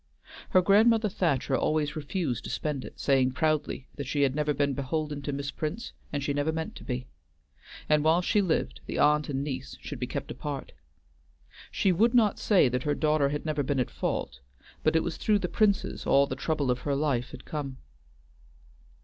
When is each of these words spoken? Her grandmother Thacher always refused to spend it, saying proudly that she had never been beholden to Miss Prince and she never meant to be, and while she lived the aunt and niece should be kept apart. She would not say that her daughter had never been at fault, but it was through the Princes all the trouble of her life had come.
Her 0.49 0.63
grandmother 0.63 1.09
Thacher 1.09 1.55
always 1.55 1.95
refused 1.95 2.43
to 2.45 2.49
spend 2.49 2.83
it, 2.85 2.99
saying 2.99 3.33
proudly 3.33 3.85
that 3.97 4.07
she 4.07 4.23
had 4.23 4.33
never 4.33 4.51
been 4.51 4.73
beholden 4.73 5.21
to 5.21 5.31
Miss 5.31 5.51
Prince 5.51 5.93
and 6.11 6.23
she 6.23 6.33
never 6.33 6.51
meant 6.51 6.75
to 6.77 6.83
be, 6.83 7.05
and 7.87 8.03
while 8.03 8.23
she 8.23 8.41
lived 8.41 8.81
the 8.87 8.97
aunt 8.97 9.29
and 9.29 9.43
niece 9.43 9.77
should 9.79 9.99
be 9.99 10.07
kept 10.07 10.31
apart. 10.31 10.71
She 11.69 11.91
would 11.91 12.15
not 12.15 12.39
say 12.39 12.67
that 12.67 12.81
her 12.81 12.95
daughter 12.95 13.29
had 13.29 13.45
never 13.45 13.61
been 13.61 13.79
at 13.79 13.91
fault, 13.91 14.39
but 14.81 14.95
it 14.95 15.03
was 15.03 15.17
through 15.17 15.37
the 15.37 15.47
Princes 15.47 16.07
all 16.07 16.25
the 16.25 16.35
trouble 16.35 16.71
of 16.71 16.79
her 16.79 16.95
life 16.95 17.29
had 17.29 17.45
come. 17.45 17.77